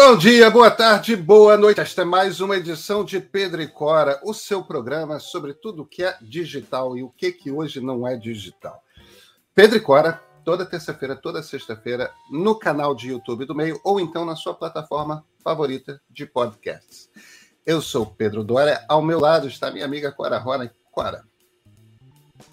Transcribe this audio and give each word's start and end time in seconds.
Bom 0.00 0.16
dia, 0.16 0.48
boa 0.48 0.70
tarde, 0.70 1.16
boa 1.16 1.56
noite. 1.56 1.80
Esta 1.80 2.02
é 2.02 2.04
mais 2.04 2.40
uma 2.40 2.56
edição 2.56 3.04
de 3.04 3.18
Pedro 3.18 3.60
e 3.60 3.66
Cora, 3.66 4.20
o 4.22 4.32
seu 4.32 4.62
programa 4.62 5.18
sobre 5.18 5.52
tudo 5.52 5.84
que 5.84 6.04
é 6.04 6.16
digital 6.22 6.96
e 6.96 7.02
o 7.02 7.10
que, 7.10 7.32
que 7.32 7.50
hoje 7.50 7.80
não 7.80 8.06
é 8.06 8.16
digital. 8.16 8.80
Pedro 9.52 9.76
e 9.76 9.80
Cora, 9.80 10.22
toda 10.44 10.64
terça-feira, 10.64 11.16
toda 11.16 11.42
sexta-feira, 11.42 12.12
no 12.30 12.56
canal 12.56 12.94
de 12.94 13.08
YouTube 13.08 13.44
do 13.44 13.56
Meio 13.56 13.80
ou 13.82 13.98
então 13.98 14.24
na 14.24 14.36
sua 14.36 14.54
plataforma 14.54 15.24
favorita 15.42 16.00
de 16.08 16.24
podcasts. 16.24 17.10
Eu 17.66 17.82
sou 17.82 18.06
Pedro 18.06 18.44
Dória, 18.44 18.84
ao 18.88 19.02
meu 19.02 19.18
lado 19.18 19.48
está 19.48 19.68
minha 19.68 19.84
amiga 19.84 20.12
Cora 20.12 20.38
Rona. 20.38 20.72
Cora, 20.92 21.24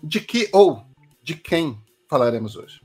de 0.02 0.20
que 0.20 0.50
ou 0.52 0.84
de 1.22 1.36
quem 1.36 1.80
falaremos 2.10 2.56
hoje? 2.56 2.82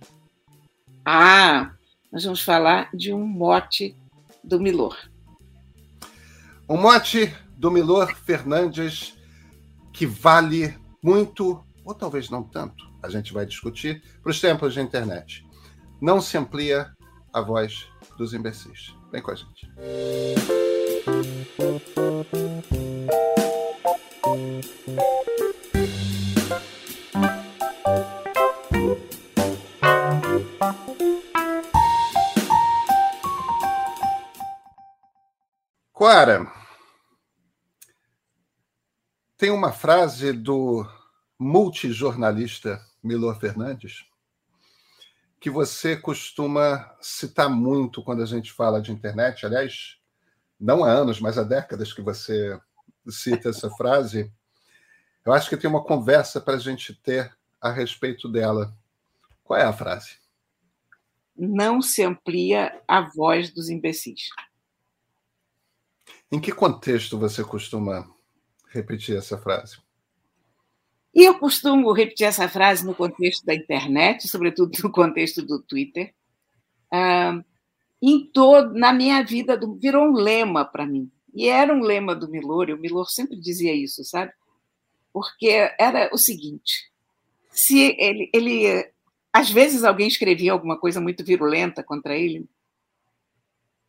Ah, 1.02 1.72
nós 2.12 2.24
vamos 2.24 2.42
falar 2.42 2.90
de 2.92 3.10
um 3.10 3.26
mote 3.26 3.96
do 4.42 4.60
Milor. 4.60 4.96
Um 6.68 6.76
mote 6.76 7.34
do 7.56 7.70
Milor 7.70 8.14
Fernandes 8.14 9.18
que 9.92 10.06
vale 10.06 10.78
muito, 11.02 11.64
ou 11.84 11.94
talvez 11.94 12.30
não 12.30 12.42
tanto, 12.42 12.88
a 13.02 13.08
gente 13.08 13.32
vai 13.32 13.44
discutir, 13.44 14.02
para 14.22 14.30
os 14.30 14.40
tempos 14.40 14.74
de 14.74 14.80
internet. 14.80 15.46
Não 16.00 16.20
se 16.20 16.36
amplia 16.38 16.90
a 17.32 17.40
voz 17.40 17.86
dos 18.16 18.32
imbecis. 18.32 18.94
Vem 19.12 19.22
com 19.22 19.30
a 19.30 19.34
gente. 19.34 19.68
Clara, 36.00 36.50
tem 39.36 39.50
uma 39.50 39.70
frase 39.70 40.32
do 40.32 40.88
multijornalista 41.38 42.80
Milor 43.02 43.38
Fernandes 43.38 44.06
que 45.38 45.50
você 45.50 45.98
costuma 45.98 46.96
citar 47.02 47.50
muito 47.50 48.02
quando 48.02 48.22
a 48.22 48.24
gente 48.24 48.50
fala 48.50 48.80
de 48.80 48.90
internet. 48.90 49.44
Aliás, 49.44 49.98
não 50.58 50.84
há 50.84 50.90
anos, 50.90 51.20
mas 51.20 51.36
há 51.36 51.42
décadas 51.42 51.92
que 51.92 52.00
você 52.00 52.58
cita 53.06 53.50
essa 53.50 53.68
frase. 53.68 54.32
Eu 55.22 55.34
acho 55.34 55.50
que 55.50 55.56
tem 55.58 55.68
uma 55.68 55.84
conversa 55.84 56.40
para 56.40 56.54
a 56.54 56.58
gente 56.58 56.94
ter 56.94 57.30
a 57.60 57.70
respeito 57.70 58.26
dela. 58.26 58.74
Qual 59.44 59.60
é 59.60 59.64
a 59.64 59.72
frase? 59.74 60.16
Não 61.36 61.82
se 61.82 62.02
amplia 62.02 62.80
a 62.88 63.02
voz 63.02 63.52
dos 63.52 63.68
imbecis. 63.68 64.30
Em 66.32 66.40
que 66.40 66.52
contexto 66.52 67.18
você 67.18 67.42
costuma 67.42 68.08
repetir 68.68 69.16
essa 69.16 69.36
frase? 69.36 69.78
E 71.12 71.24
eu 71.24 71.38
costumo 71.38 71.92
repetir 71.92 72.26
essa 72.26 72.48
frase 72.48 72.86
no 72.86 72.94
contexto 72.94 73.44
da 73.44 73.54
internet, 73.54 74.28
sobretudo 74.28 74.70
no 74.82 74.92
contexto 74.92 75.42
do 75.42 75.60
Twitter. 75.60 76.14
Ah, 76.92 77.42
em 78.00 78.30
todo, 78.32 78.74
na 78.74 78.92
minha 78.92 79.22
vida, 79.22 79.60
virou 79.78 80.04
um 80.04 80.12
lema 80.12 80.64
para 80.64 80.86
mim. 80.86 81.10
E 81.34 81.48
era 81.48 81.74
um 81.74 81.80
lema 81.80 82.14
do 82.14 82.28
Milor, 82.28 82.68
e 82.68 82.74
o 82.74 82.78
Milor 82.78 83.10
sempre 83.10 83.38
dizia 83.38 83.74
isso, 83.74 84.04
sabe? 84.04 84.32
Porque 85.12 85.48
era 85.78 86.10
o 86.12 86.18
seguinte: 86.18 86.90
se 87.50 87.96
ele, 87.98 88.30
ele 88.32 88.90
às 89.32 89.50
vezes 89.50 89.84
alguém 89.84 90.08
escrevia 90.08 90.52
alguma 90.52 90.78
coisa 90.78 91.00
muito 91.00 91.24
virulenta 91.24 91.82
contra 91.82 92.16
ele, 92.16 92.48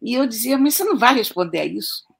e 0.02 0.16
eu 0.16 0.26
dizia, 0.26 0.58
mas 0.58 0.76
você 0.76 0.84
não 0.84 0.98
vai 0.98 1.14
responder 1.14 1.60
a 1.60 1.66
isso? 1.66 2.11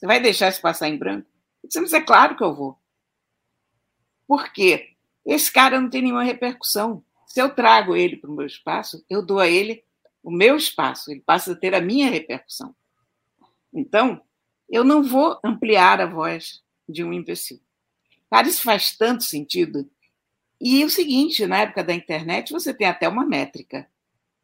Você 0.00 0.06
vai 0.06 0.18
deixar 0.18 0.48
isso 0.48 0.62
passar 0.62 0.88
em 0.88 0.96
branco? 0.96 1.28
Disse, 1.62 1.94
é 1.94 2.00
claro 2.00 2.34
que 2.34 2.42
eu 2.42 2.54
vou. 2.54 2.78
Por 4.26 4.50
quê? 4.50 4.94
Esse 5.26 5.52
cara 5.52 5.78
não 5.78 5.90
tem 5.90 6.00
nenhuma 6.00 6.24
repercussão. 6.24 7.04
Se 7.26 7.38
eu 7.38 7.54
trago 7.54 7.94
ele 7.94 8.16
para 8.16 8.30
o 8.30 8.34
meu 8.34 8.46
espaço, 8.46 9.04
eu 9.10 9.20
dou 9.20 9.38
a 9.38 9.46
ele 9.46 9.84
o 10.22 10.30
meu 10.30 10.56
espaço, 10.56 11.10
ele 11.10 11.20
passa 11.20 11.52
a 11.52 11.56
ter 11.56 11.74
a 11.74 11.82
minha 11.82 12.10
repercussão. 12.10 12.74
Então, 13.74 14.22
eu 14.70 14.84
não 14.84 15.02
vou 15.02 15.38
ampliar 15.44 16.00
a 16.00 16.06
voz 16.06 16.62
de 16.88 17.04
um 17.04 17.12
imbecil. 17.12 17.60
Cara, 18.30 18.48
isso 18.48 18.62
faz 18.62 18.96
tanto 18.96 19.22
sentido. 19.22 19.88
E 20.58 20.82
o 20.82 20.90
seguinte, 20.90 21.46
na 21.46 21.58
época 21.58 21.84
da 21.84 21.94
internet, 21.94 22.52
você 22.52 22.72
tem 22.72 22.86
até 22.86 23.06
uma 23.06 23.24
métrica. 23.24 23.86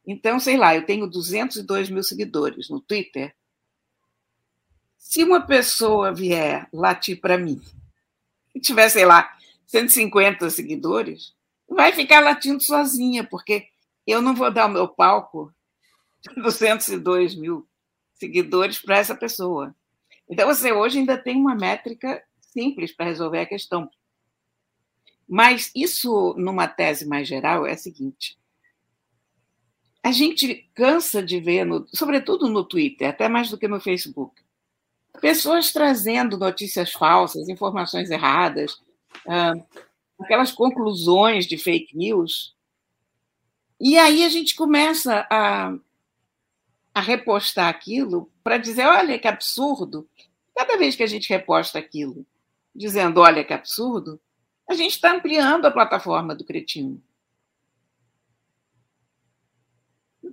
Então, 0.07 0.39
sei 0.39 0.57
lá, 0.57 0.75
eu 0.75 0.85
tenho 0.85 1.07
202 1.07 1.89
mil 1.89 2.03
seguidores 2.03 2.69
no 2.69 2.81
Twitter. 2.81 3.35
Se 5.09 5.23
uma 5.23 5.41
pessoa 5.41 6.13
vier 6.13 6.69
latir 6.73 7.21
para 7.21 7.39
mim 7.39 7.63
e 8.53 8.59
tiver, 8.61 8.89
sei 8.89 9.07
lá, 9.07 9.33
150 9.69 10.51
seguidores, 10.51 11.33
vai 11.69 11.93
ficar 11.93 12.19
latindo 12.19 12.61
sozinha, 12.61 13.23
porque 13.23 13.69
eu 14.05 14.21
não 14.21 14.35
vou 14.35 14.51
dar 14.51 14.67
o 14.67 14.73
meu 14.73 14.89
palco 14.89 15.55
de 16.21 16.43
202 16.43 17.37
mil 17.37 17.69
seguidores 18.15 18.81
para 18.81 18.99
essa 18.99 19.15
pessoa. 19.15 19.73
Então, 20.29 20.49
você 20.49 20.73
hoje 20.73 20.99
ainda 20.99 21.17
tem 21.17 21.37
uma 21.37 21.55
métrica 21.55 22.21
simples 22.41 22.91
para 22.91 23.07
resolver 23.07 23.39
a 23.39 23.47
questão. 23.47 23.89
Mas 25.27 25.71
isso, 25.75 26.35
numa 26.37 26.67
tese 26.67 27.07
mais 27.07 27.29
geral, 27.29 27.65
é 27.65 27.73
a 27.73 27.79
seguinte: 27.79 28.37
a 30.03 30.11
gente 30.11 30.69
cansa 30.75 31.23
de 31.23 31.39
ver, 31.39 31.65
no, 31.65 31.87
sobretudo 31.95 32.49
no 32.49 32.65
Twitter, 32.65 33.09
até 33.09 33.29
mais 33.29 33.49
do 33.49 33.57
que 33.57 33.69
no 33.69 33.81
Facebook, 33.81 34.45
pessoas 35.21 35.73
trazendo 35.73 36.39
notícias 36.39 36.93
falsas, 36.93 37.49
informações 37.49 38.11
erradas, 38.11 38.81
aquelas 40.19 40.53
conclusões 40.53 41.47
de 41.47 41.59
fake 41.59 41.97
news. 41.97 42.55
E 43.81 43.99
aí 43.99 44.25
a 44.25 44.29
gente 44.29 44.55
começa 44.55 45.27
a, 45.31 45.75
a 46.95 47.01
repostar 47.01 47.69
aquilo 47.69 48.31
para 48.43 48.59
dizer: 48.59 48.87
olha 48.87 49.19
que 49.19 49.29
absurdo. 49.29 50.09
Cada 50.55 50.79
vez 50.79 50.97
que 50.97 51.03
a 51.03 51.07
gente 51.07 51.29
reposta 51.29 51.79
aquilo, 51.79 52.27
dizendo: 52.75 53.21
olha 53.21 53.45
que 53.45 53.53
absurdo, 53.53 54.21
a 54.69 54.75
gente 54.75 54.93
está 54.93 55.13
ampliando 55.13 55.67
a 55.67 55.71
plataforma 55.71 56.35
do 56.35 56.45
cretino. 56.45 57.03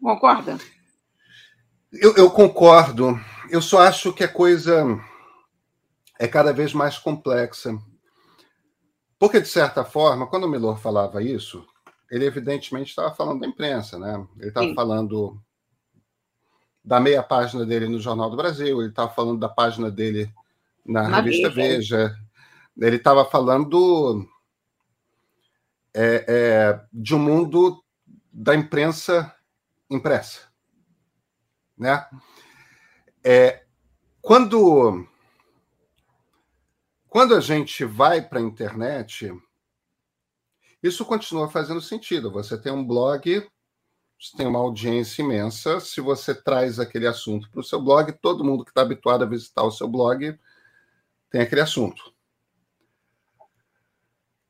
Concorda? 0.02 0.58
Eu, 1.94 2.16
eu 2.16 2.32
concordo 2.32 3.20
eu 3.54 3.62
só 3.62 3.82
acho 3.82 4.12
que 4.12 4.24
a 4.24 4.28
coisa 4.28 4.84
é 6.20 6.28
cada 6.28 6.52
vez 6.52 6.74
mais 6.74 6.98
complexa. 6.98 7.78
Porque, 9.20 9.40
de 9.40 9.48
certa 9.48 9.86
forma, 9.86 10.26
quando 10.26 10.46
o 10.46 10.50
Milor 10.50 10.80
falava 10.80 11.22
isso, 11.22 11.64
ele 12.10 12.26
evidentemente 12.26 12.90
estava 12.90 13.14
falando 13.14 13.42
da 13.42 13.48
imprensa, 13.48 14.00
né? 14.00 14.26
Ele 14.40 14.48
estava 14.48 14.74
falando 14.74 15.40
da 16.84 17.00
meia 17.00 17.22
página 17.22 17.64
dele 17.64 17.88
no 17.88 18.00
Jornal 18.00 18.32
do 18.32 18.36
Brasil, 18.36 18.82
ele 18.82 18.90
estava 18.90 19.14
falando 19.14 19.40
da 19.40 19.48
página 19.48 19.92
dele 19.92 20.34
na, 20.84 21.08
na 21.08 21.22
revista 21.22 21.50
Veja. 21.52 22.08
Veja, 22.08 22.16
ele 22.76 22.96
estava 22.96 23.24
falando 23.24 24.28
é, 25.94 26.26
é, 26.28 26.86
de 26.92 27.14
um 27.14 27.20
mundo 27.20 27.84
da 28.32 28.56
imprensa 28.56 29.32
impressa, 29.88 30.42
né? 31.78 32.08
É, 33.24 33.64
quando, 34.22 35.08
quando 37.08 37.36
a 37.36 37.40
gente 37.40 37.86
vai 37.86 38.22
para 38.22 38.40
a 38.40 38.44
internet, 38.44 39.32
isso 40.82 41.06
continua 41.06 41.50
fazendo 41.50 41.82
sentido. 41.82 42.32
Você 42.32 42.58
tem 42.58 42.72
um 42.72 42.86
blog, 42.86 43.48
você 44.20 44.38
tem 44.38 44.48
uma 44.48 44.60
audiência 44.60 45.22
imensa. 45.22 45.80
Se 45.80 46.02
você 46.02 46.36
traz 46.36 46.80
aquele 46.80 47.08
assunto 47.08 47.50
para 47.50 47.62
o 47.62 47.64
seu 47.64 47.82
blog, 47.82 48.12
todo 48.22 48.44
mundo 48.44 48.66
que 48.66 48.72
está 48.72 48.82
habituado 48.82 49.24
a 49.24 49.28
visitar 49.28 49.64
o 49.64 49.72
seu 49.72 49.88
blog 49.88 50.38
tem 51.30 51.42
aquele 51.42 51.62
assunto. 51.62 52.14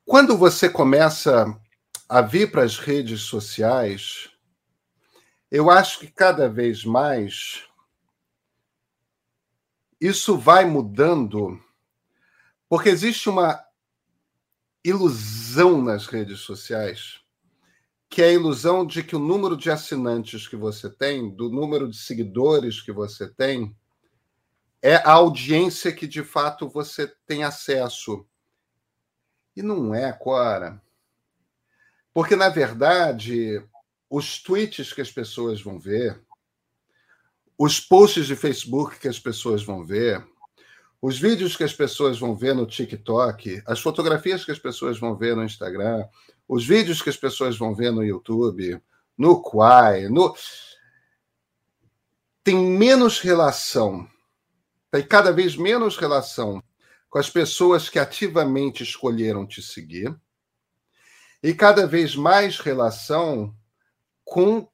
Quando 0.06 0.36
você 0.36 0.70
começa 0.70 1.58
a 2.10 2.22
vir 2.22 2.52
para 2.52 2.64
as 2.64 2.78
redes 2.78 3.22
sociais, 3.22 4.30
eu 5.54 5.70
acho 5.70 6.00
que 6.00 6.08
cada 6.08 6.50
vez 6.50 6.84
mais 6.84 7.64
isso 10.02 10.36
vai 10.36 10.66
mudando 10.66 11.62
porque 12.68 12.90
existe 12.90 13.30
uma 13.30 13.64
ilusão 14.84 15.80
nas 15.80 16.08
redes 16.08 16.40
sociais, 16.40 17.22
que 18.10 18.20
é 18.20 18.30
a 18.30 18.34
ilusão 18.34 18.84
de 18.84 19.04
que 19.04 19.16
o 19.16 19.20
número 19.20 19.56
de 19.56 19.70
assinantes 19.70 20.48
que 20.48 20.56
você 20.56 20.90
tem, 20.90 21.30
do 21.30 21.52
número 21.52 21.88
de 21.88 21.98
seguidores 21.98 22.82
que 22.82 22.92
você 22.92 23.32
tem, 23.32 23.78
é 24.82 24.96
a 24.96 25.12
audiência 25.12 25.94
que 25.94 26.08
de 26.08 26.24
fato 26.24 26.68
você 26.68 27.08
tem 27.28 27.44
acesso. 27.44 28.26
E 29.56 29.62
não 29.62 29.94
é, 29.94 30.12
Cora. 30.12 30.82
Porque, 32.12 32.36
na 32.36 32.50
verdade, 32.50 33.64
os 34.15 34.38
tweets 34.38 34.94
que 34.94 35.01
as 35.01 35.12
pessoas 35.12 35.60
vão 35.60 35.80
ver, 35.80 36.21
os 37.57 37.80
posts 37.80 38.27
de 38.27 38.36
Facebook 38.36 39.00
que 39.00 39.07
as 39.07 39.18
pessoas 39.18 39.63
vão 39.63 39.83
ver, 39.83 40.24
os 41.01 41.18
vídeos 41.18 41.57
que 41.57 41.63
as 41.63 41.74
pessoas 41.74 42.19
vão 42.19 42.36
ver 42.36 42.54
no 42.54 42.68
TikTok, 42.68 43.63
as 43.65 43.80
fotografias 43.80 44.45
que 44.45 44.51
as 44.51 44.60
pessoas 44.60 45.00
vão 45.00 45.15
ver 45.15 45.36
no 45.36 45.44
Instagram, 45.44 46.06
os 46.48 46.63
vídeos 46.63 47.01
que 47.01 47.10
as 47.10 47.18
pessoas 47.18 47.57
vão 47.57 47.74
ver 47.74 47.92
no 47.92 48.04
YouTube, 48.04 48.80
no 49.18 49.42
Quai, 49.42 50.07
no 50.10 50.36
tem 52.44 52.56
menos 52.56 53.19
relação, 53.19 54.07
tem 54.92 55.01
cada 55.01 55.31
vez 55.31 55.56
menos 55.56 55.98
relação 55.98 56.63
com 57.10 57.18
as 57.18 57.31
pessoas 57.31 57.89
que 57.89 57.98
ativamente 57.98 58.83
escolheram 58.83 59.48
te 59.48 59.60
seguir 59.60 60.15
e 61.42 61.51
cada 61.51 61.88
vez 61.88 62.15
mais 62.15 62.60
relação 62.60 63.57
com 64.34 64.68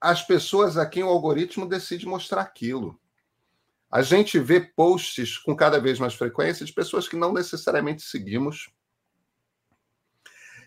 as 0.00 0.22
pessoas 0.22 0.78
a 0.78 0.86
quem 0.86 1.02
o 1.02 1.08
algoritmo 1.08 1.68
decide 1.68 2.06
mostrar 2.06 2.40
aquilo. 2.40 2.98
A 3.90 4.00
gente 4.00 4.38
vê 4.38 4.60
posts 4.60 5.36
com 5.36 5.54
cada 5.54 5.78
vez 5.78 5.98
mais 5.98 6.14
frequência 6.14 6.64
de 6.64 6.72
pessoas 6.72 7.06
que 7.06 7.14
não 7.14 7.30
necessariamente 7.30 8.00
seguimos. 8.00 8.70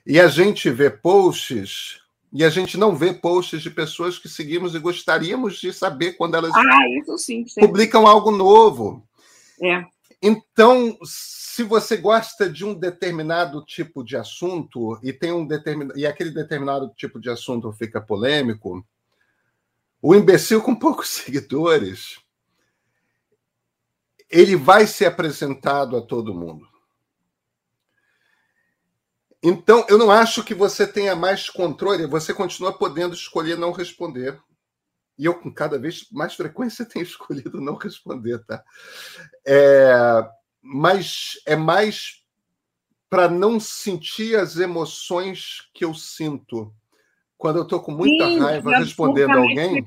E 0.06 0.20
a 0.20 0.28
gente 0.28 0.70
vê 0.70 0.92
posts 0.92 2.00
e 2.32 2.44
a 2.44 2.50
gente 2.52 2.78
não 2.78 2.96
vê 2.96 3.12
posts 3.12 3.60
de 3.60 3.72
pessoas 3.72 4.20
que 4.20 4.30
seguimos 4.30 4.76
e 4.76 4.80
gostaríamos 4.80 5.60
de 5.60 5.74
saber 5.74 6.14
quando 6.14 6.36
elas 6.36 6.52
ah, 6.54 7.18
sim, 7.18 7.44
publicam 7.60 8.06
algo 8.06 8.30
novo. 8.30 9.04
É. 9.64 9.84
Então, 10.22 10.98
se 11.04 11.64
você 11.64 11.98
gosta 11.98 12.50
de 12.50 12.64
um 12.64 12.74
determinado 12.74 13.64
tipo 13.66 14.04
de 14.04 14.16
assunto 14.16 15.00
e 15.02 15.12
tem 15.12 15.32
um 15.32 15.46
determin... 15.46 15.90
e 15.96 16.06
aquele 16.06 16.32
determinado 16.32 16.94
tipo 16.96 17.20
de 17.20 17.30
assunto 17.30 17.72
fica 17.72 18.00
polêmico, 18.00 18.86
o 20.02 20.16
imbecil 20.16 20.62
com 20.62 20.76
poucos 20.76 21.10
seguidores 21.16 22.20
ele 24.32 24.56
vai 24.56 24.88
ser 24.88 25.06
apresentado 25.06 25.98
a 25.98 26.02
todo 26.02 26.34
mundo. 26.34 26.66
Então, 29.44 29.86
eu 29.90 29.98
não 29.98 30.10
acho 30.10 30.44
que 30.44 30.54
você 30.54 30.88
tenha 30.88 31.16
mais 31.16 31.50
controle, 31.50 32.06
você 32.06 32.34
continua 32.34 32.72
podendo 32.72 33.14
escolher 33.14 33.58
não 33.58 33.72
responder. 33.72 34.40
E 35.22 35.26
eu, 35.26 35.36
com 35.36 35.54
cada 35.54 35.78
vez 35.78 36.08
mais 36.12 36.34
frequência, 36.34 36.84
tenho 36.90 37.04
escolhido 37.04 37.62
não 37.62 37.76
responder, 37.76 38.44
tá? 38.44 38.64
É, 39.46 39.94
mas 40.60 41.40
é 41.46 41.56
mais 41.56 42.26
para 43.08 43.30
não 43.30 43.60
sentir 43.60 44.36
as 44.36 44.58
emoções 44.58 45.70
que 45.76 45.86
eu 45.86 45.94
sinto 45.94 46.74
quando 47.38 47.58
eu 47.58 47.64
estou 47.64 47.84
com 47.84 47.92
muita 47.92 48.26
Sim, 48.26 48.40
raiva 48.40 48.78
respondendo 48.80 49.38
alguém. 49.38 49.84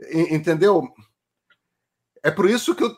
É. 0.00 0.34
Entendeu? 0.34 0.86
É 2.22 2.30
por 2.30 2.50
isso 2.50 2.74
que 2.74 2.84
eu 2.84 2.94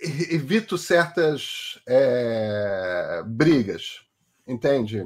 evito 0.00 0.78
certas 0.78 1.78
é, 1.86 3.22
brigas, 3.26 4.00
entende? 4.46 5.02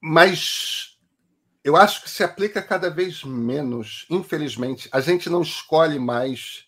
Mas 0.00 0.98
eu 1.64 1.76
acho 1.76 2.02
que 2.02 2.10
se 2.10 2.22
aplica 2.22 2.62
cada 2.62 2.88
vez 2.88 3.22
menos, 3.24 4.06
infelizmente. 4.08 4.88
A 4.92 5.00
gente 5.00 5.28
não 5.28 5.42
escolhe 5.42 5.98
mais 5.98 6.66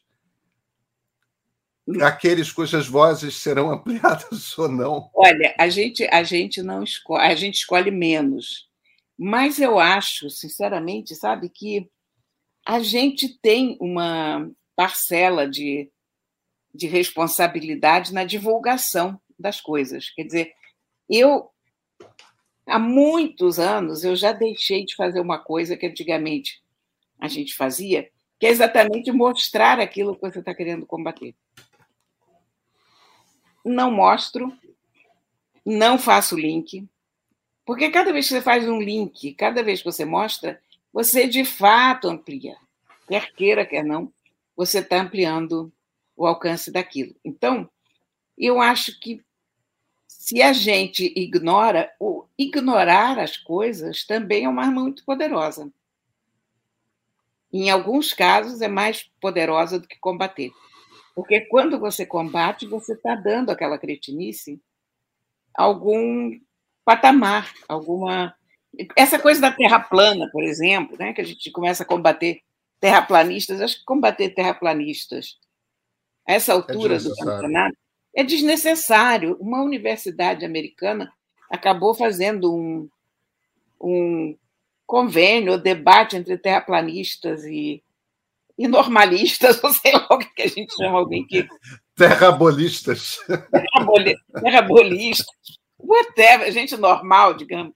aqueles 2.03 2.53
cujas 2.53 2.87
vozes 2.87 3.35
serão 3.37 3.71
ampliadas 3.73 4.57
ou 4.59 4.69
não. 4.69 5.11
Olha, 5.15 5.55
a 5.59 5.69
gente 5.69 6.07
a 6.11 6.23
gente 6.23 6.63
não 6.63 6.83
escolhe, 6.83 7.23
a 7.25 7.35
gente 7.35 7.55
escolhe 7.57 7.91
menos. 7.91 8.69
Mas 9.19 9.59
eu 9.59 9.79
acho, 9.79 10.31
sinceramente, 10.31 11.15
sabe, 11.15 11.51
que 11.51 11.91
a 12.67 12.81
gente 12.81 13.39
tem 13.41 13.77
uma 13.81 14.51
parcela 14.75 15.49
de, 15.49 15.91
de 16.75 16.87
responsabilidade 16.87 18.15
na 18.15 18.25
divulgação 18.25 19.21
das 19.39 19.61
coisas. 19.61 20.09
Quer 20.11 20.25
dizer, 20.25 20.53
eu 21.09 21.51
há 22.67 22.79
muitos 22.79 23.59
anos 23.59 24.05
eu 24.05 24.15
já 24.15 24.33
deixei 24.33 24.85
de 24.85 24.95
fazer 24.95 25.21
uma 25.21 25.39
coisa 25.39 25.77
que 25.77 25.87
antigamente 25.87 26.63
a 27.19 27.29
gente 27.29 27.55
fazia, 27.55 28.11
que 28.39 28.47
é 28.47 28.51
exatamente 28.51 29.13
mostrar 29.13 29.79
aquilo 29.79 30.15
que 30.15 30.23
você 30.23 30.39
está 30.39 30.55
querendo 30.55 30.87
combater. 30.87 31.35
Não 33.65 33.91
mostro, 33.91 34.53
não 35.65 35.99
faço 35.99 36.37
link, 36.37 36.89
porque 37.65 37.91
cada 37.91 38.13
vez 38.13 38.27
que 38.27 38.35
você 38.35 38.41
faz 38.41 38.67
um 38.67 38.81
link, 38.81 39.35
cada 39.35 39.63
vez 39.63 39.81
que 39.81 39.85
você 39.85 40.05
mostra, 40.05 40.61
você 40.93 41.27
de 41.27 41.45
fato 41.45 42.09
amplia. 42.09 42.57
Quer 43.07 43.33
queira, 43.33 43.67
quer 43.67 43.85
não, 43.85 44.13
você 44.57 44.79
está 44.79 45.01
ampliando 45.01 45.73
o 46.17 46.27
alcance 46.27 46.71
daquilo. 46.71 47.15
Então, 47.25 47.69
eu 48.37 48.61
acho 48.61 48.99
que 48.99 49.23
se 50.31 50.41
a 50.41 50.53
gente 50.53 51.13
ignora, 51.17 51.93
o 51.99 52.25
ignorar 52.39 53.19
as 53.19 53.37
coisas 53.37 54.05
também 54.07 54.45
é 54.45 54.49
uma 54.49 54.63
arma 54.63 54.81
muito 54.81 55.05
poderosa. 55.05 55.69
Em 57.53 57.69
alguns 57.69 58.13
casos, 58.13 58.63
é 58.63 58.69
mais 58.69 59.11
poderosa 59.21 59.81
do 59.81 59.89
que 59.89 59.99
combater. 59.99 60.53
Porque 61.17 61.41
quando 61.41 61.81
você 61.81 62.07
combate, 62.07 62.65
você 62.65 62.93
está 62.93 63.17
dando 63.17 63.51
àquela 63.51 63.77
cretinice 63.77 64.63
algum 65.53 66.39
patamar, 66.85 67.53
alguma 67.69 68.33
essa 68.95 69.19
coisa 69.19 69.41
da 69.41 69.51
terra 69.51 69.81
plana, 69.81 70.31
por 70.31 70.45
exemplo, 70.45 70.97
né, 70.97 71.13
que 71.13 71.21
a 71.21 71.25
gente 71.25 71.51
começa 71.51 71.83
a 71.83 71.87
combater 71.87 72.41
terraplanistas, 72.79 73.61
acho 73.61 73.81
que 73.81 73.85
combater 73.85 74.31
terraplanistas 74.31 75.41
a 76.25 76.35
essa 76.35 76.53
altura 76.53 76.95
é 76.95 76.99
do 77.01 77.17
campeonato 77.17 77.77
é 78.15 78.25
desnecessário. 78.25 79.37
Uma 79.41 79.63
universidade 79.63 80.45
americana 80.45 81.13
acabou 81.51 81.95
fazendo 81.95 82.55
um, 82.55 82.89
um 83.81 84.37
convênio, 84.87 85.57
debate 85.59 86.17
entre 86.17 86.37
terraplanistas 86.37 87.45
e, 87.45 87.83
e 88.59 88.69
normalistas, 88.69 89.63
ou 89.65 89.73
sei 89.73 89.93
lá 89.93 90.07
o 90.11 90.19
que 90.19 90.43
a 90.43 90.49
gente 90.49 90.75
chama 90.75 90.99
alguém 90.99 91.27
que. 91.27 91.47
Terrabolistas. 91.97 93.19
Terrabolistas. 94.43 95.27
Whatever, 95.79 96.51
gente 96.53 96.77
normal, 96.77 97.35
digamos. 97.35 97.75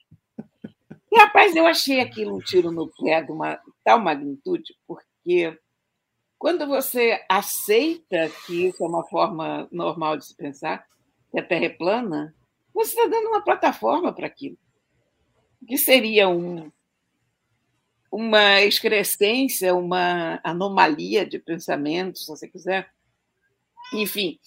E, 1.12 1.18
rapaz, 1.18 1.54
eu 1.54 1.66
achei 1.66 2.00
aquilo 2.00 2.36
um 2.36 2.40
tiro 2.40 2.72
no 2.72 2.90
pé 3.02 3.22
de 3.22 3.30
uma 3.30 3.58
tal 3.84 4.00
magnitude, 4.00 4.74
porque 4.86 5.56
quando 6.38 6.66
você 6.66 7.24
aceita 7.28 8.30
que 8.46 8.66
isso 8.66 8.82
é 8.84 8.86
uma 8.86 9.04
forma 9.04 9.68
normal 9.70 10.16
de 10.16 10.26
se 10.26 10.34
pensar, 10.34 10.86
que 11.30 11.38
a 11.38 11.42
Terra 11.42 11.66
é 11.66 11.70
plana, 11.70 12.34
você 12.74 12.90
está 12.90 13.06
dando 13.08 13.28
uma 13.28 13.42
plataforma 13.42 14.12
para 14.12 14.26
aquilo. 14.26 14.58
Que 15.66 15.78
seria 15.78 16.28
um, 16.28 16.70
uma 18.10 18.60
excrescência, 18.60 19.74
uma 19.74 20.40
anomalia 20.44 21.24
de 21.26 21.38
pensamento, 21.38 22.18
se 22.18 22.26
você 22.26 22.46
quiser. 22.46 22.88
Enfim, 23.92 24.38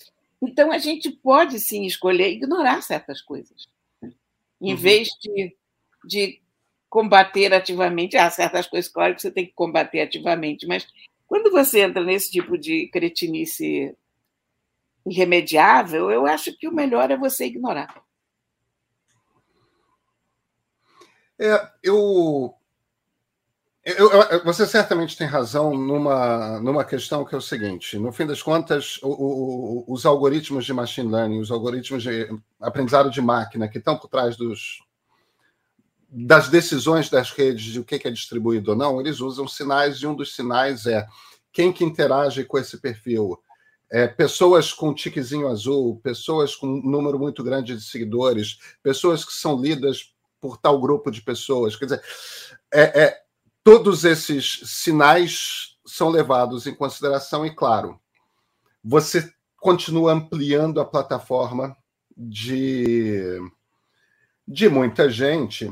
então 0.42 0.72
a 0.72 0.78
gente 0.78 1.10
pode 1.10 1.60
sim 1.60 1.86
escolher 1.86 2.30
ignorar 2.30 2.82
certas 2.82 3.22
coisas, 3.22 3.68
em 4.62 4.72
uhum. 4.72 4.78
vez 4.78 5.08
de, 5.20 5.56
de 6.06 6.42
combater 6.90 7.54
ativamente. 7.54 8.18
Há 8.18 8.30
certas 8.30 8.68
coisas, 8.68 8.92
claro, 8.92 9.16
que 9.16 9.22
você 9.22 9.32
tem 9.32 9.46
que 9.46 9.54
combater 9.54 10.02
ativamente, 10.02 10.68
mas 10.68 10.88
quando 11.38 11.52
você 11.52 11.82
entra 11.82 12.04
nesse 12.04 12.32
tipo 12.32 12.58
de 12.58 12.90
cretinice 12.90 13.96
irremediável, 15.06 16.10
eu 16.10 16.26
acho 16.26 16.58
que 16.58 16.68
o 16.68 16.74
melhor 16.74 17.12
é 17.12 17.18
você 17.18 17.46
ignorar. 17.46 18.04
É, 21.40 21.72
eu, 21.84 22.56
eu, 23.86 24.44
você 24.44 24.66
certamente 24.66 25.16
tem 25.16 25.28
razão 25.28 25.78
numa, 25.78 26.60
numa 26.60 26.84
questão 26.84 27.24
que 27.24 27.36
é 27.36 27.38
o 27.38 27.42
seguinte: 27.42 28.00
no 28.00 28.12
fim 28.12 28.26
das 28.26 28.42
contas, 28.42 29.00
o, 29.04 29.10
o, 29.10 29.94
os 29.94 30.06
algoritmos 30.06 30.66
de 30.66 30.74
machine 30.74 31.12
learning, 31.12 31.40
os 31.40 31.52
algoritmos 31.52 32.02
de 32.02 32.28
aprendizado 32.60 33.12
de 33.12 33.22
máquina 33.22 33.68
que 33.68 33.78
estão 33.78 33.96
por 33.96 34.10
trás 34.10 34.36
dos, 34.36 34.80
das 36.10 36.50
decisões 36.50 37.10
das 37.10 37.32
redes 37.32 37.66
de 37.66 37.80
o 37.80 37.84
que 37.84 38.08
é 38.08 38.12
distribuído 38.12 38.72
ou 38.72 38.78
não, 38.78 39.00
eles 39.00 39.20
usam 39.20 39.48
sinais, 39.48 39.98
e 39.98 40.08
um 40.08 40.16
dos 40.16 40.36
sinais 40.36 40.86
é 40.86 41.06
quem 41.52 41.74
que 41.74 41.84
interage 41.84 42.44
com 42.46 42.58
esse 42.58 42.78
perfil. 42.78 43.38
É, 43.90 44.06
pessoas 44.08 44.74
com 44.74 44.94
tiquezinho 44.94 45.48
azul, 45.48 46.00
pessoas 46.04 46.56
com 46.56 46.68
um 46.68 46.82
número 46.82 47.18
muito 47.18 47.44
grande 47.44 47.76
de 47.76 47.82
seguidores, 47.82 48.58
pessoas 48.84 49.24
que 49.24 49.32
são 49.32 49.60
lidas 49.62 50.14
por 50.42 50.58
tal 50.58 50.80
grupo 50.80 51.10
de 51.10 51.22
pessoas. 51.22 51.76
Quer 51.76 51.86
dizer, 51.86 52.02
é, 52.74 53.04
é, 53.04 53.22
todos 53.64 54.04
esses 54.04 54.62
sinais 54.66 55.78
são 55.86 56.10
levados 56.10 56.68
em 56.68 56.76
consideração 56.76 57.46
e, 57.46 57.56
claro, 57.56 58.00
você 58.84 59.32
continua 59.58 60.14
ampliando 60.14 60.80
a 60.80 60.86
plataforma 60.86 61.76
de, 62.16 63.40
de 64.48 64.70
muita 64.70 65.10
gente 65.10 65.72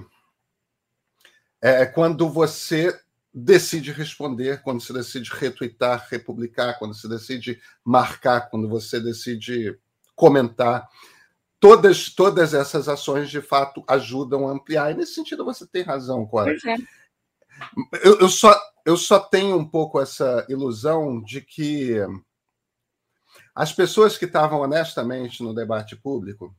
é 1.69 1.85
quando 1.85 2.29
você 2.29 2.97
decide 3.33 3.91
responder, 3.91 4.61
quando 4.61 4.81
você 4.81 4.93
decide 4.93 5.29
retweetar, 5.31 6.07
republicar, 6.09 6.79
quando 6.79 6.93
você 6.93 7.07
decide 7.07 7.61
marcar, 7.83 8.49
quando 8.49 8.69
você 8.69 8.99
decide 8.99 9.77
comentar. 10.15 10.87
Todas, 11.59 12.09
todas 12.09 12.53
essas 12.53 12.87
ações, 12.87 13.29
de 13.29 13.41
fato, 13.41 13.83
ajudam 13.87 14.47
a 14.47 14.51
ampliar. 14.51 14.91
E 14.91 14.93
nesse 14.93 15.15
sentido, 15.15 15.43
você 15.43 15.65
tem 15.65 15.83
razão, 15.83 16.25
Cora. 16.25 16.51
É. 16.51 16.75
Eu, 18.03 18.19
eu, 18.19 18.29
só, 18.29 18.57
eu 18.85 18.95
só 18.95 19.19
tenho 19.19 19.57
um 19.57 19.67
pouco 19.67 19.99
essa 19.99 20.45
ilusão 20.47 21.21
de 21.21 21.41
que 21.41 21.95
as 23.53 23.73
pessoas 23.73 24.17
que 24.17 24.25
estavam 24.25 24.59
honestamente 24.59 25.41
no 25.41 25.55
debate 25.55 25.95
público, 25.95 26.55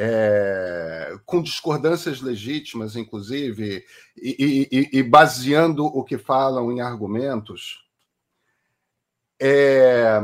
é, 0.00 1.18
com 1.26 1.42
discordâncias 1.42 2.20
legítimas, 2.20 2.94
inclusive, 2.94 3.84
e, 4.16 4.68
e, 4.70 4.98
e, 4.98 5.02
baseando 5.02 5.84
o 5.84 6.04
que 6.04 6.16
falam 6.16 6.70
em 6.70 6.80
argumentos, 6.80 7.84
é, 9.40 10.20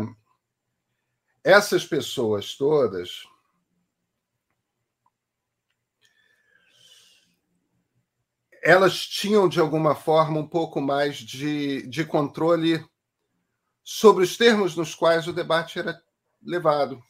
essas 1.42 1.84
pessoas 1.84 2.54
todas 2.54 3.24
elas 8.62 9.06
tinham, 9.06 9.46
de 9.46 9.60
alguma 9.60 9.94
forma, 9.94 10.38
um 10.38 10.46
pouco 10.46 10.80
mais 10.80 11.16
de, 11.16 11.86
de 11.86 12.02
controle 12.02 12.82
sobre 13.82 14.24
os 14.24 14.38
termos 14.38 14.74
nos 14.74 14.94
quais 14.94 15.28
o 15.28 15.34
debate 15.34 15.78
era 15.78 16.00
levado. 16.42 17.02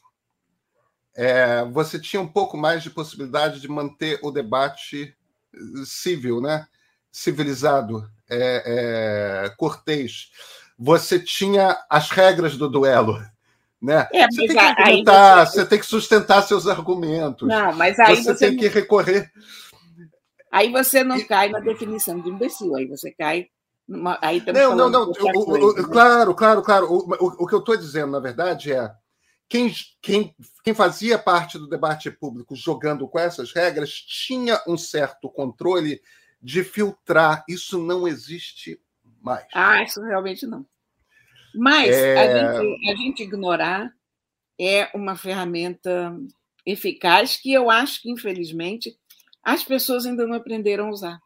É, 1.17 1.65
você 1.67 1.99
tinha 1.99 2.21
um 2.21 2.29
pouco 2.29 2.57
mais 2.57 2.83
de 2.83 2.91
possibilidade 2.91 3.61
de 3.61 3.69
manter 3.69 4.19
o 4.23 4.31
debate 4.31 5.17
civil, 5.85 6.41
né? 6.41 6.67
civilizado, 7.15 8.11
é, 8.29 9.45
é, 9.47 9.55
cortês. 9.57 10.33
Você 10.77 11.21
tinha 11.21 11.79
as 11.89 12.11
regras 12.11 12.57
do 12.57 12.69
duelo. 12.69 13.23
Né? 13.81 14.09
É, 14.13 14.27
você, 14.27 14.49
tem 14.49 14.57
que 14.57 15.05
você... 15.05 15.47
você 15.47 15.67
tem 15.67 15.79
que 15.79 15.87
sustentar 15.87 16.43
seus 16.43 16.67
argumentos. 16.67 17.47
Não, 17.47 17.73
mas 17.75 18.01
aí 18.01 18.17
você, 18.17 18.35
você 18.35 18.49
tem 18.49 18.57
que 18.57 18.67
recorrer. 18.67 19.31
Aí 20.51 20.73
você 20.73 21.05
não 21.05 21.17
e... 21.17 21.25
cai 21.25 21.51
na 21.51 21.61
definição 21.61 22.19
de 22.21 22.29
imbecil, 22.29 22.75
aí 22.75 22.87
você 22.87 23.13
cai 23.13 23.47
Aí 24.23 24.43
não, 24.47 24.75
não, 24.75 24.89
não. 24.89 25.13
O, 25.13 25.53
o, 25.53 25.75
né? 25.75 25.83
Claro, 25.83 26.35
claro, 26.35 26.63
claro. 26.63 26.91
O, 26.91 27.45
o 27.45 27.47
que 27.47 27.55
eu 27.55 27.59
estou 27.59 27.77
dizendo, 27.77 28.13
na 28.13 28.19
verdade, 28.19 28.73
é 28.73 28.91
quem, 29.55 29.73
quem, 30.03 30.35
quem 30.65 30.75
fazia 30.75 31.17
parte 31.17 31.57
do 31.57 31.69
debate 31.69 32.11
público 32.11 32.57
jogando 32.57 33.07
com 33.07 33.21
essas 33.21 33.53
regras 33.53 33.93
tinha 33.93 34.61
um 34.67 34.77
certo 34.77 35.31
controle 35.31 36.03
de 36.43 36.65
filtrar. 36.65 37.45
Isso 37.49 37.79
não 37.79 38.09
existe 38.09 38.81
mais. 39.23 39.47
Ah, 39.55 39.81
isso 39.81 40.03
realmente 40.03 40.45
não. 40.45 40.67
Mas 41.55 41.89
é... 41.89 42.19
a, 42.19 42.61
gente, 42.61 42.91
a 42.91 42.97
gente 42.97 43.23
ignorar 43.23 43.95
é 44.61 44.91
uma 44.93 45.15
ferramenta 45.15 46.19
eficaz 46.67 47.37
que 47.37 47.53
eu 47.53 47.71
acho 47.71 48.03
que, 48.03 48.11
infelizmente, 48.11 48.99
as 49.41 49.63
pessoas 49.63 50.05
ainda 50.05 50.27
não 50.27 50.35
aprenderam 50.35 50.89
a 50.89 50.91
usar. 50.91 51.21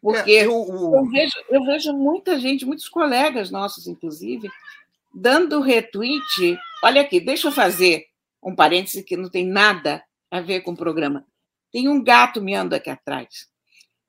Porque 0.00 0.30
é, 0.30 0.46
eu, 0.46 0.66
eu, 0.66 1.06
vejo, 1.10 1.36
eu 1.50 1.62
vejo 1.62 1.92
muita 1.92 2.40
gente, 2.40 2.64
muitos 2.64 2.88
colegas 2.88 3.50
nossos, 3.50 3.86
inclusive, 3.86 4.48
dando 5.14 5.60
retweet. 5.60 6.58
Olha 6.82 7.02
aqui, 7.02 7.20
deixa 7.20 7.48
eu 7.48 7.52
fazer 7.52 8.06
um 8.42 8.54
parêntese 8.54 9.02
que 9.02 9.16
não 9.16 9.28
tem 9.28 9.46
nada 9.46 10.02
a 10.30 10.40
ver 10.40 10.62
com 10.62 10.72
o 10.72 10.76
programa. 10.76 11.26
Tem 11.70 11.88
um 11.88 12.02
gato 12.02 12.40
miando 12.40 12.74
aqui 12.74 12.90
atrás. 12.90 13.48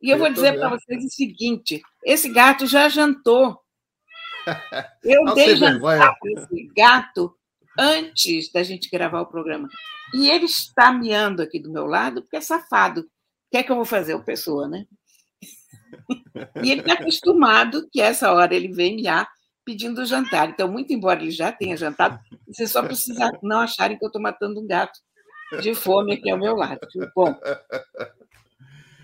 E 0.01 0.09
eu, 0.09 0.15
eu 0.15 0.19
vou 0.19 0.31
dizer 0.31 0.57
para 0.57 0.69
vocês 0.69 1.03
o 1.03 1.09
seguinte: 1.09 1.81
esse 2.03 2.29
gato 2.29 2.65
já 2.65 2.89
jantou. 2.89 3.59
Eu 5.03 5.23
não 5.23 5.35
dei 5.35 5.55
jantar 5.55 6.15
esse 6.25 6.71
gato 6.75 7.37
antes 7.77 8.51
da 8.51 8.63
gente 8.63 8.89
gravar 8.89 9.21
o 9.21 9.27
programa. 9.27 9.69
E 10.15 10.29
ele 10.29 10.45
está 10.45 10.91
miando 10.91 11.43
aqui 11.43 11.59
do 11.59 11.71
meu 11.71 11.85
lado 11.85 12.23
porque 12.23 12.37
é 12.37 12.41
safado. 12.41 13.01
O 13.01 13.05
que 13.51 13.57
é 13.57 13.63
que 13.63 13.71
eu 13.71 13.75
vou 13.75 13.85
fazer? 13.85 14.15
O 14.15 14.23
pessoa, 14.23 14.67
né? 14.67 14.87
E 16.63 16.71
ele 16.71 16.81
está 16.81 16.93
acostumado 16.93 17.87
que 17.91 18.01
essa 18.01 18.31
hora 18.31 18.55
ele 18.55 18.69
vem 18.73 18.95
miar 18.95 19.29
pedindo 19.63 20.05
jantar. 20.05 20.49
Então, 20.49 20.67
muito 20.67 20.93
embora 20.93 21.21
ele 21.21 21.31
já 21.31 21.51
tenha 21.51 21.77
jantado, 21.77 22.19
você 22.51 22.67
só 22.67 22.83
precisa 22.83 23.31
não 23.41 23.59
acharem 23.59 23.97
que 23.97 24.03
eu 24.03 24.07
estou 24.07 24.21
matando 24.21 24.59
um 24.59 24.67
gato 24.67 24.99
de 25.61 25.73
fome 25.73 26.13
aqui 26.13 26.29
ao 26.29 26.37
meu 26.37 26.55
lado. 26.55 26.79
Bom, 27.15 27.35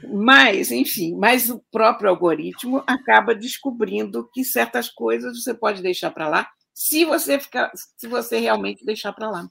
mas, 0.03 0.71
enfim, 0.71 1.15
mas 1.15 1.49
o 1.49 1.59
próprio 1.71 2.09
algoritmo 2.09 2.83
acaba 2.85 3.33
descobrindo 3.33 4.29
que 4.33 4.43
certas 4.43 4.89
coisas 4.89 5.43
você 5.43 5.53
pode 5.53 5.81
deixar 5.81 6.11
para 6.11 6.27
lá 6.27 6.49
se 6.73 7.05
você 7.05 7.39
ficar, 7.39 7.71
se 7.73 8.07
você 8.07 8.39
realmente 8.39 8.85
deixar 8.85 9.11
para 9.11 9.29
lá. 9.29 9.47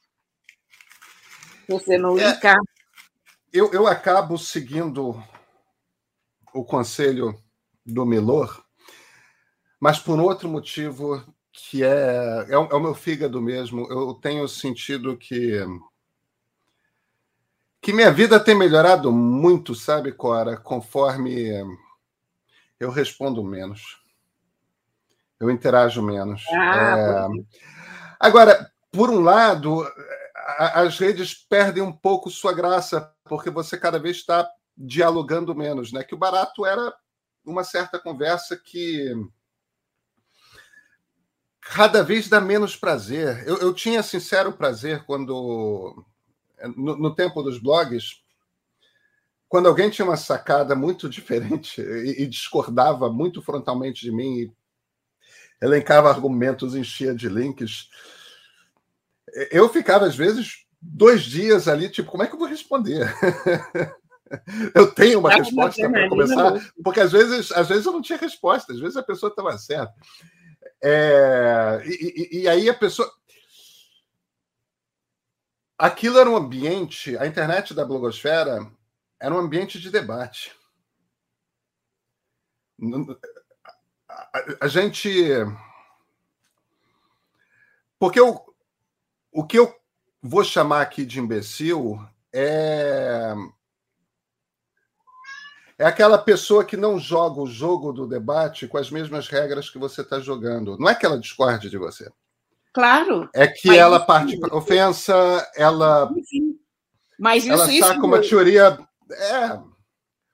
Você 1.69 1.99
não 1.99 2.17
é, 2.17 2.33
linkar. 2.33 2.57
Eu, 3.53 3.73
eu 3.73 3.87
acabo 3.87 4.38
seguindo 4.38 5.21
o 6.55 6.65
conselho 6.65 7.37
do 7.85 8.07
Milor, 8.07 8.65
mas 9.81 9.99
por 9.99 10.19
outro 10.21 10.49
motivo 10.49 11.23
que 11.57 11.83
é, 11.83 12.47
é, 12.51 12.59
o, 12.59 12.67
é 12.67 12.75
o 12.75 12.81
meu 12.81 12.95
fígado 12.95 13.41
mesmo. 13.41 13.91
Eu 13.91 14.13
tenho 14.15 14.47
sentido 14.47 15.17
que 15.17 15.59
que 17.81 17.93
minha 17.93 18.11
vida 18.11 18.41
tem 18.41 18.55
melhorado 18.55 19.13
muito, 19.13 19.73
sabe, 19.73 20.11
Cora, 20.11 20.57
conforme 20.57 21.53
eu 22.81 22.91
respondo 22.91 23.45
menos. 23.45 24.03
Eu 25.39 25.51
interajo 25.51 26.03
menos. 26.03 26.43
Ah, 26.51 26.99
é... 26.99 27.45
Agora, 28.19 28.71
por 28.91 29.09
um 29.09 29.21
lado, 29.21 29.87
as 30.59 30.99
redes 30.99 31.33
perdem 31.33 31.83
um 31.83 31.93
pouco 31.93 32.29
sua 32.29 32.53
graça, 32.53 33.13
porque 33.25 33.51
você 33.51 33.79
cada 33.79 34.01
vez 34.01 34.17
está 34.17 34.51
dialogando 34.77 35.55
menos, 35.55 35.93
né? 35.93 36.03
Que 36.03 36.15
o 36.15 36.19
barato 36.19 36.67
era 36.67 36.93
uma 37.45 37.63
certa 37.63 38.01
conversa 38.01 38.57
que 38.57 39.15
cada 41.75 42.02
vez 42.02 42.28
dá 42.28 42.40
menos 42.40 42.76
prazer. 42.76 43.46
Eu, 43.46 43.58
eu 43.58 43.75
tinha 43.75 44.02
sincero 44.02 44.52
prazer 44.52 45.04
quando, 45.04 46.04
no, 46.76 46.96
no, 46.96 47.14
tempo 47.14 47.42
dos 47.42 47.58
blogs, 47.58 48.23
quando 49.49 49.68
alguém 49.68 49.90
tinha 49.90 50.06
uma 50.06 50.16
sacada 50.16 50.75
muito 50.75 51.08
diferente 51.11 51.80
e, 51.80 52.23
e 52.23 52.26
discordava 52.26 53.11
muito 53.12 53.42
frontalmente 53.42 54.02
de 54.02 54.12
mim, 54.12 54.52
elencava 55.61 56.08
argumentos, 56.08 56.75
enchia 56.75 57.14
de 57.14 57.28
links, 57.28 57.88
eu 59.50 59.68
ficava, 59.68 60.06
às 60.06 60.16
vezes, 60.16 60.66
dois 60.80 61.23
dias 61.23 61.68
ali, 61.68 61.88
tipo, 61.88 62.11
como 62.11 62.23
é 62.23 62.26
que 62.26 62.35
eu 62.35 62.38
vou 62.38 62.49
responder? 62.49 63.06
Eu 64.75 64.92
tenho 64.92 65.20
uma 65.20 65.30
resposta 65.30 65.88
para 65.88 66.08
começar, 66.08 66.73
porque 66.82 66.99
às 66.99 67.12
vezes, 67.12 67.52
às 67.52 67.68
vezes 67.68 67.87
eu 67.87 67.92
não 67.92 68.02
tinha 68.02 68.18
resposta, 68.18 68.73
às 68.73 68.80
vezes 68.80 68.96
a 68.96 69.02
pessoa 69.02 69.30
estava 69.30 69.56
certa. 69.56 69.94
É, 70.83 71.83
e, 71.85 72.42
e, 72.42 72.49
aí 72.49 72.68
a 72.68 72.75
pessoa. 72.75 73.11
Aquilo 75.78 76.18
era 76.18 76.28
um 76.28 76.37
ambiente, 76.37 77.16
a 77.18 77.26
internet 77.26 77.75
da 77.75 77.85
blogosfera 77.85 78.71
era 79.21 79.35
um 79.35 79.38
ambiente 79.38 79.78
de 79.78 79.90
debate. 79.90 80.54
A 84.61 84.68
gente. 84.68 85.11
Porque 87.99 88.21
eu, 88.21 88.54
o 89.33 89.47
que 89.47 89.59
eu 89.59 89.75
vou 90.23 90.45
chamar 90.45 90.83
aqui 90.83 91.04
de 91.04 91.18
imbecil 91.18 91.99
é 92.33 93.35
é 95.78 95.85
aquela 95.85 96.16
pessoa 96.16 96.64
que 96.64 96.76
não 96.76 96.99
joga 96.99 97.40
o 97.40 97.47
jogo 97.47 97.92
do 97.92 98.06
debate 98.06 98.66
com 98.66 98.78
as 98.78 98.90
mesmas 98.90 99.28
regras 99.28 99.68
que 99.68 99.78
você 99.78 100.00
está 100.00 100.18
jogando. 100.18 100.78
Não 100.78 100.88
é 100.88 100.95
que 100.95 101.04
ela 101.04 101.18
discorde 101.18 101.68
de 101.68 101.76
você. 101.76 102.11
Claro. 102.73 103.28
É 103.35 103.47
que 103.47 103.76
ela 103.76 104.00
parte 104.00 104.38
para 104.38 104.56
ofensa, 104.56 105.14
ela. 105.54 106.12
Sim. 106.25 106.59
Mas 107.18 107.45
isso, 107.45 107.52
ela 107.52 107.73
isso, 107.73 107.88
saca 107.88 108.04
uma 108.04 108.21
teoria. 108.21 108.78
É. 109.11 109.61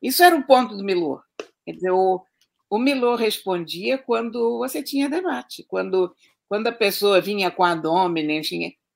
Isso 0.01 0.23
era 0.23 0.35
um 0.35 0.43
ponto 0.43 0.77
do 0.77 0.85
Milor. 0.85 1.23
Quer 1.65 1.73
dizer, 1.73 1.91
o, 1.91 2.25
o 2.71 2.79
Milor 2.79 3.19
respondia 3.19 3.99
quando 3.99 4.59
você 4.59 4.83
tinha 4.83 5.09
debate, 5.09 5.65
quando, 5.69 6.15
quando 6.49 6.67
a 6.69 6.73
pessoa 6.73 7.21
vinha 7.21 7.51
com 7.51 7.63
a 7.63 7.75
domina, 7.75 8.41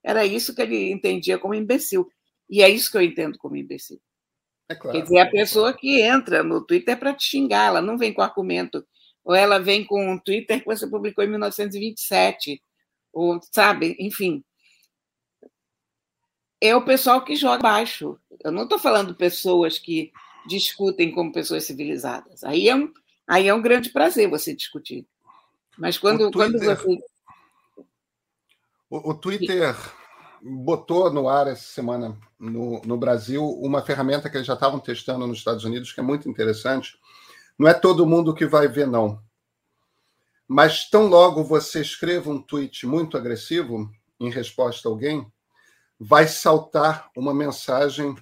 era 0.02 0.24
isso 0.24 0.54
que 0.54 0.62
ele 0.62 0.90
entendia 0.90 1.38
como 1.38 1.54
imbecil. 1.54 2.08
E 2.48 2.62
é 2.62 2.68
isso 2.68 2.90
que 2.90 2.96
eu 2.96 3.02
entendo 3.02 3.36
como 3.38 3.56
imbecil. 3.56 4.00
É 4.68 4.74
claro. 4.74 4.96
Quer 4.96 5.04
dizer, 5.04 5.18
a 5.18 5.30
pessoa 5.30 5.72
que 5.72 6.00
entra 6.00 6.42
no 6.42 6.64
Twitter 6.64 6.98
para 6.98 7.14
te 7.14 7.24
xingar, 7.24 7.66
ela 7.66 7.80
não 7.80 7.96
vem 7.96 8.12
com 8.12 8.22
argumento. 8.22 8.86
Ou 9.24 9.34
ela 9.34 9.58
vem 9.58 9.84
com 9.84 10.12
um 10.12 10.18
Twitter 10.18 10.60
que 10.60 10.66
você 10.66 10.86
publicou 10.86 11.24
em 11.24 11.28
1927, 11.28 12.60
ou 13.12 13.40
sabe, 13.52 13.96
enfim. 13.98 14.44
É 16.60 16.74
o 16.74 16.84
pessoal 16.84 17.24
que 17.24 17.36
joga 17.36 17.62
baixo. 17.62 18.18
Eu 18.42 18.50
não 18.50 18.64
estou 18.64 18.78
falando 18.78 19.14
pessoas 19.14 19.78
que 19.78 20.12
discutem 20.46 21.12
como 21.12 21.32
pessoas 21.32 21.64
civilizadas. 21.64 22.44
Aí 22.44 22.68
é 22.68 22.74
um, 22.74 22.92
aí 23.26 23.48
é 23.48 23.54
um 23.54 23.62
grande 23.62 23.90
prazer 23.90 24.28
você 24.28 24.54
discutir. 24.54 25.06
Mas 25.76 25.98
quando, 25.98 26.30
Twitter, 26.30 26.60
quando 26.60 26.76
você. 26.76 26.98
O, 28.88 29.10
o 29.10 29.14
Twitter 29.14 29.74
botou 30.48 31.12
no 31.12 31.28
ar 31.28 31.48
essa 31.48 31.64
semana 31.64 32.16
no, 32.38 32.80
no 32.82 32.96
Brasil 32.96 33.44
uma 33.60 33.82
ferramenta 33.82 34.30
que 34.30 34.36
eles 34.36 34.46
já 34.46 34.54
estavam 34.54 34.78
testando 34.78 35.26
nos 35.26 35.38
Estados 35.38 35.64
Unidos, 35.64 35.92
que 35.92 36.00
é 36.00 36.02
muito 36.02 36.28
interessante. 36.28 36.98
Não 37.58 37.68
é 37.68 37.74
todo 37.74 38.06
mundo 38.06 38.34
que 38.34 38.46
vai 38.46 38.68
ver, 38.68 38.86
não. 38.86 39.20
Mas 40.46 40.88
tão 40.88 41.06
logo 41.06 41.42
você 41.42 41.80
escreva 41.80 42.30
um 42.30 42.40
tweet 42.40 42.86
muito 42.86 43.16
agressivo 43.16 43.90
em 44.20 44.30
resposta 44.30 44.88
a 44.88 44.90
alguém, 44.90 45.26
vai 45.98 46.28
saltar 46.28 47.10
uma 47.16 47.34
mensagem. 47.34 48.14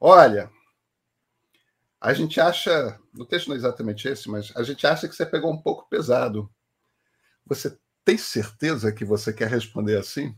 Olha, 0.00 0.50
a 2.00 2.14
gente 2.14 2.40
acha, 2.40 2.98
o 3.18 3.24
texto 3.26 3.48
não 3.48 3.54
é 3.56 3.58
exatamente 3.58 4.08
esse, 4.08 4.30
mas 4.30 4.52
a 4.56 4.62
gente 4.62 4.86
acha 4.86 5.06
que 5.06 5.14
você 5.14 5.26
pegou 5.26 5.52
um 5.52 5.60
pouco 5.60 5.88
pesado. 5.88 6.50
Você 7.44 7.76
tem 8.04 8.16
certeza 8.16 8.92
que 8.92 9.04
você 9.04 9.32
quer 9.32 9.48
responder 9.48 9.98
assim? 9.98 10.34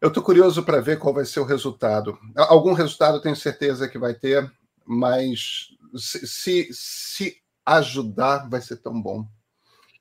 Eu 0.00 0.08
estou 0.08 0.22
curioso 0.22 0.62
para 0.62 0.80
ver 0.80 0.98
qual 0.98 1.12
vai 1.12 1.26
ser 1.26 1.40
o 1.40 1.44
resultado. 1.44 2.18
Algum 2.34 2.72
resultado 2.72 3.20
tenho 3.20 3.36
certeza 3.36 3.88
que 3.88 3.98
vai 3.98 4.14
ter, 4.14 4.50
mas 4.84 5.68
se, 5.94 6.26
se, 6.26 6.68
se 6.72 7.36
ajudar, 7.66 8.48
vai 8.48 8.62
ser 8.62 8.76
tão 8.78 9.00
bom 9.00 9.26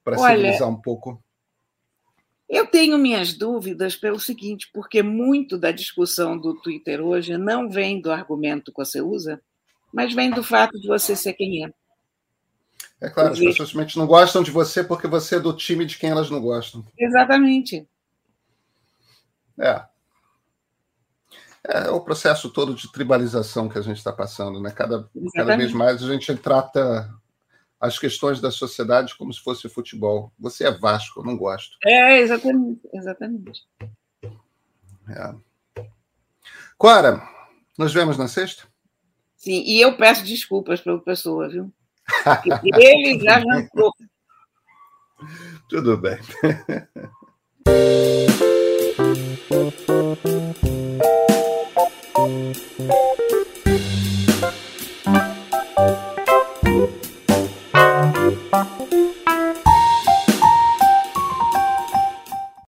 para 0.04 0.18
civilizar 0.18 0.70
um 0.70 0.80
pouco. 0.82 1.22
Eu 2.48 2.66
tenho 2.66 2.98
minhas 2.98 3.34
dúvidas 3.34 3.96
pelo 3.96 4.20
seguinte, 4.20 4.70
porque 4.74 5.04
muito 5.04 5.58
da 5.58 5.72
discussão 5.72 6.38
do 6.38 6.56
Twitter 6.56 7.02
hoje 7.02 7.38
não 7.38 7.70
vem 7.70 8.02
do 8.02 8.12
argumento 8.12 8.72
que 8.72 8.78
você 8.78 9.02
usa, 9.02 9.40
mas 9.94 10.14
vem 10.14 10.32
do 10.32 10.44
fato 10.44 10.80
de 10.80 10.88
você 10.88 11.16
ser 11.16 11.34
quem 11.34 11.66
é. 11.66 11.70
É 13.02 13.10
claro, 13.10 13.34
as 13.34 13.38
pessoas 13.40 13.70
simplesmente 13.70 13.98
não 13.98 14.08
gostam 14.08 14.42
de 14.42 14.50
você 14.50 14.84
porque 14.84 15.08
você 15.08 15.36
é 15.36 15.40
do 15.40 15.54
time 15.54 15.86
de 15.86 15.98
quem 15.98 16.10
elas 16.10 16.30
não 16.30 16.42
gostam. 16.42 16.84
Exatamente. 16.98 17.88
É. 19.60 19.84
É 21.64 21.90
o 21.90 22.00
processo 22.00 22.50
todo 22.50 22.74
de 22.74 22.92
tribalização 22.92 23.68
que 23.68 23.78
a 23.78 23.82
gente 23.82 23.98
está 23.98 24.14
passando, 24.14 24.62
né? 24.62 24.72
Cada, 24.72 25.10
cada 25.36 25.58
vez 25.58 25.74
mais 25.74 26.02
a 26.02 26.08
gente 26.08 26.34
trata 26.38 27.14
as 27.80 27.98
questões 27.98 28.42
da 28.42 28.52
sociedade 28.52 29.16
como 29.18 29.34
se 29.34 29.42
fosse 29.42 29.68
futebol. 29.70 30.32
Você 30.40 30.66
é 30.66 30.72
Vasco, 30.72 31.20
eu 31.20 31.26
não 31.26 31.38
gosto. 31.38 31.78
É, 31.86 32.20
exatamente. 32.20 32.82
exatamente. 32.94 33.68
É. 35.10 35.36
Cora, 36.78 37.22
nos 37.78 37.94
vemos 37.94 38.18
na 38.18 38.28
sexta? 38.28 38.64
Sim, 39.36 39.64
e 39.66 39.80
eu 39.82 39.96
peço 39.96 40.26
desculpas 40.26 40.82
para 40.82 40.96
o 40.96 41.02
pessoa, 41.02 41.50
viu? 41.50 41.72
Porque 42.44 42.70
ele 42.74 43.20
já 43.24 43.40
jantou. 43.40 43.94
Tudo 45.70 45.98
bem. 45.98 46.18